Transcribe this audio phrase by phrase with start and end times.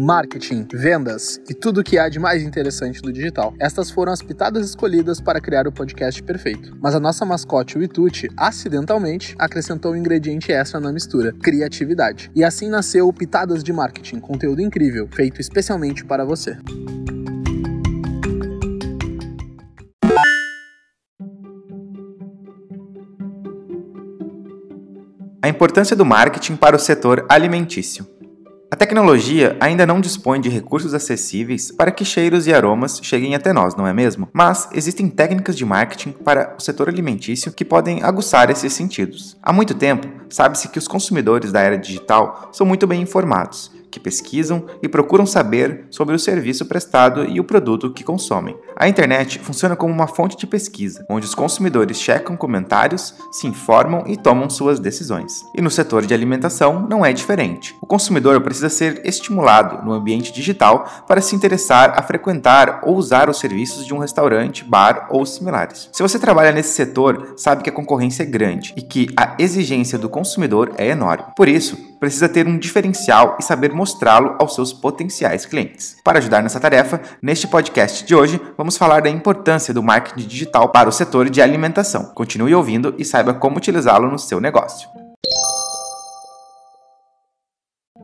[0.00, 3.52] marketing, vendas e tudo o que há de mais interessante do digital.
[3.60, 6.74] Estas foram as pitadas escolhidas para criar o podcast perfeito.
[6.80, 12.30] Mas a nossa mascote, o Ituti, acidentalmente acrescentou um ingrediente extra na mistura: criatividade.
[12.34, 16.56] E assim nasceu o Pitadas de Marketing, conteúdo incrível, feito especialmente para você.
[25.42, 28.19] A importância do marketing para o setor alimentício.
[28.72, 33.52] A tecnologia ainda não dispõe de recursos acessíveis para que cheiros e aromas cheguem até
[33.52, 34.28] nós, não é mesmo?
[34.32, 39.36] Mas existem técnicas de marketing para o setor alimentício que podem aguçar esses sentidos.
[39.42, 44.00] Há muito tempo, sabe-se que os consumidores da era digital são muito bem informados que
[44.00, 48.56] pesquisam e procuram saber sobre o serviço prestado e o produto que consomem.
[48.76, 54.04] A internet funciona como uma fonte de pesquisa, onde os consumidores checam comentários, se informam
[54.06, 55.44] e tomam suas decisões.
[55.54, 57.74] E no setor de alimentação não é diferente.
[57.80, 63.28] O consumidor precisa ser estimulado no ambiente digital para se interessar a frequentar ou usar
[63.28, 65.88] os serviços de um restaurante, bar ou similares.
[65.92, 69.98] Se você trabalha nesse setor, sabe que a concorrência é grande e que a exigência
[69.98, 71.24] do consumidor é enorme.
[71.36, 75.96] Por isso, precisa ter um diferencial e saber mostrá-lo aos seus potenciais clientes.
[76.04, 80.68] Para ajudar nessa tarefa, neste podcast de hoje, vamos falar da importância do marketing digital
[80.68, 82.12] para o setor de alimentação.
[82.14, 84.86] Continue ouvindo e saiba como utilizá-lo no seu negócio.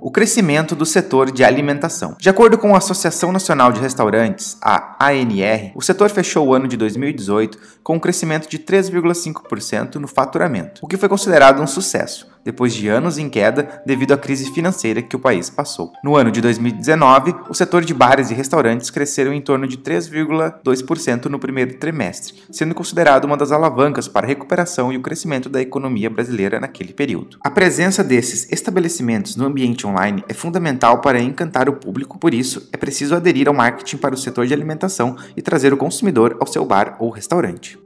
[0.00, 2.14] o crescimento do setor de alimentação.
[2.20, 6.68] De acordo com a Associação Nacional de Restaurantes, a ANR, o setor fechou o ano
[6.68, 12.33] de 2018 com um crescimento de 3,5% no faturamento, o que foi considerado um sucesso
[12.44, 15.92] depois de anos em queda devido à crise financeira que o país passou.
[16.02, 21.26] No ano de 2019, o setor de bares e restaurantes cresceram em torno de 3,2%
[21.26, 25.60] no primeiro trimestre, sendo considerado uma das alavancas para a recuperação e o crescimento da
[25.60, 27.38] economia brasileira naquele período.
[27.42, 32.68] A presença desses estabelecimentos no ambiente online é fundamental para encantar o público, por isso
[32.72, 36.46] é preciso aderir ao marketing para o setor de alimentação e trazer o consumidor ao
[36.46, 37.83] seu bar ou restaurante.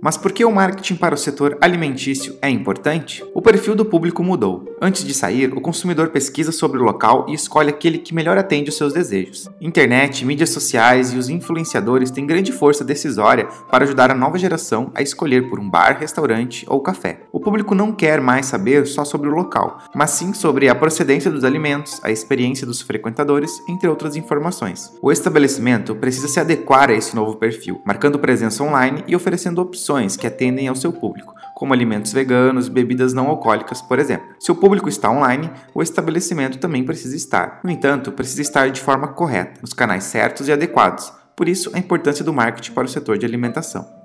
[0.00, 3.24] Mas por que o marketing para o setor alimentício é importante?
[3.34, 4.76] O perfil do público mudou.
[4.80, 8.70] Antes de sair, o consumidor pesquisa sobre o local e escolhe aquele que melhor atende
[8.70, 9.48] os seus desejos.
[9.60, 14.92] Internet, mídias sociais e os influenciadores têm grande força decisória para ajudar a nova geração
[14.94, 17.22] a escolher por um bar, restaurante ou café.
[17.32, 21.30] O público não quer mais saber só sobre o local, mas sim sobre a procedência
[21.30, 24.92] dos alimentos, a experiência dos frequentadores, entre outras informações.
[25.02, 29.87] O estabelecimento precisa se adequar a esse novo perfil, marcando presença online e oferecendo opções
[29.88, 34.26] opções que atendem ao seu público, como alimentos veganos, bebidas não alcoólicas, por exemplo.
[34.38, 37.60] Se o público está online, o estabelecimento também precisa estar.
[37.64, 41.10] No entanto, precisa estar de forma correta, nos canais certos e adequados.
[41.34, 43.97] Por isso, a importância do marketing para o setor de alimentação.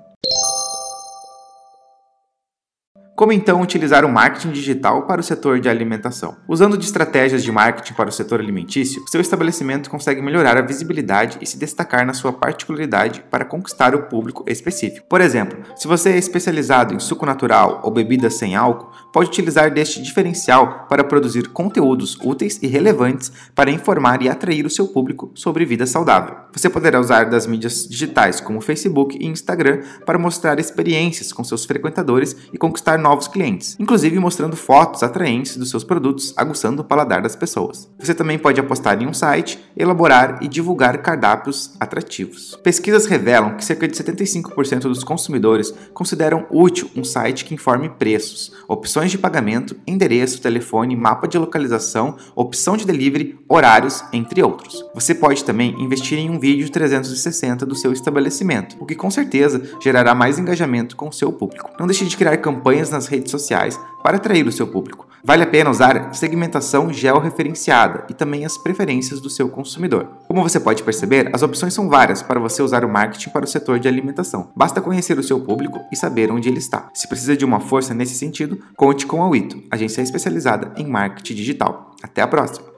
[3.16, 6.36] Como então utilizar o marketing digital para o setor de alimentação?
[6.48, 11.38] Usando de estratégias de marketing para o setor alimentício, seu estabelecimento consegue melhorar a visibilidade
[11.40, 15.06] e se destacar na sua particularidade para conquistar o público específico.
[15.08, 19.72] Por exemplo, se você é especializado em suco natural ou bebidas sem álcool, pode utilizar
[19.72, 25.30] deste diferencial para produzir conteúdos úteis e relevantes para informar e atrair o seu público
[25.36, 26.34] sobre vida saudável.
[26.52, 31.64] Você poderá usar das mídias digitais como Facebook e Instagram para mostrar experiências com seus
[31.64, 37.20] frequentadores e conquistar novos clientes, inclusive mostrando fotos atraentes dos seus produtos, aguçando o paladar
[37.20, 37.86] das pessoas.
[37.98, 42.58] Você também pode apostar em um site, elaborar e divulgar cardápios atrativos.
[42.62, 48.52] Pesquisas revelam que cerca de 75% dos consumidores consideram útil um site que informe preços,
[48.66, 54.82] opções de pagamento, endereço, telefone, mapa de localização, opção de delivery, horários, entre outros.
[54.94, 59.62] Você pode também investir em um vídeo 360 do seu estabelecimento, o que com certeza
[59.82, 61.70] gerará mais engajamento com o seu público.
[61.78, 65.06] Não deixe de criar campanhas nas redes sociais para atrair o seu público.
[65.26, 70.06] Vale a pena usar segmentação georreferenciada e também as preferências do seu consumidor.
[70.28, 73.48] Como você pode perceber, as opções são várias para você usar o marketing para o
[73.48, 74.50] setor de alimentação.
[74.54, 76.90] Basta conhecer o seu público e saber onde ele está.
[76.92, 81.34] Se precisa de uma força nesse sentido, conte com a Wito, agência especializada em marketing
[81.34, 81.96] digital.
[82.02, 82.73] Até a próxima!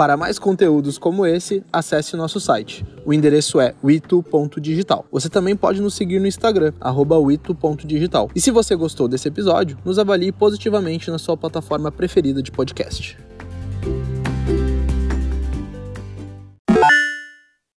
[0.00, 2.86] Para mais conteúdos como esse, acesse nosso site.
[3.04, 5.04] O endereço é wito.digital.
[5.12, 6.72] Você também pode nos seguir no Instagram,
[7.26, 8.30] wito.digital.
[8.34, 13.18] E se você gostou desse episódio, nos avalie positivamente na sua plataforma preferida de podcast.